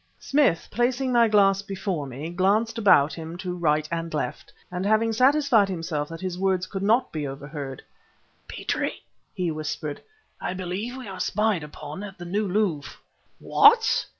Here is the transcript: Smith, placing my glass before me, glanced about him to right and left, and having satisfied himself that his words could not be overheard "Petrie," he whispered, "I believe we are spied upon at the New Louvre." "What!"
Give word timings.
Smith, 0.19 0.67
placing 0.71 1.11
my 1.11 1.27
glass 1.27 1.61
before 1.61 2.07
me, 2.07 2.31
glanced 2.31 2.79
about 2.79 3.13
him 3.13 3.37
to 3.37 3.55
right 3.55 3.87
and 3.91 4.15
left, 4.15 4.51
and 4.71 4.83
having 4.83 5.13
satisfied 5.13 5.69
himself 5.69 6.09
that 6.09 6.21
his 6.21 6.39
words 6.39 6.65
could 6.65 6.81
not 6.81 7.11
be 7.11 7.27
overheard 7.27 7.83
"Petrie," 8.47 9.03
he 9.35 9.51
whispered, 9.51 10.01
"I 10.41 10.55
believe 10.55 10.97
we 10.97 11.07
are 11.07 11.19
spied 11.19 11.61
upon 11.61 12.01
at 12.01 12.17
the 12.17 12.25
New 12.25 12.47
Louvre." 12.47 12.91
"What!" 13.37 14.07